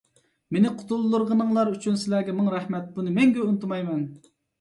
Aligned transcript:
مېنى 0.55 0.69
قۇتۇلدۇرغىنىڭلار 0.77 1.69
ئۈچۈن 1.73 1.99
سىلەرگە 2.03 2.35
مىڭ 2.39 2.47
رەھمەت! 2.55 2.87
بۇنى 2.97 3.13
مەڭگۈ 3.19 3.45
ئۇنتۇمايمەن. 3.45 4.01